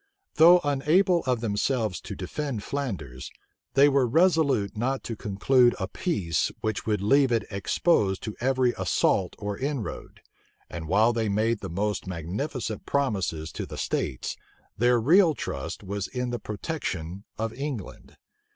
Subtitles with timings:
[0.37, 3.29] Though unable of themselves to defend Flanders,
[3.75, 8.73] they were resolute not to conclude a peace which would leave it exposed to every
[8.79, 10.21] assault or inroad;
[10.71, 14.35] and while they made the most magnificent promises to the states,
[14.75, 18.17] their real trust was in the protection of England.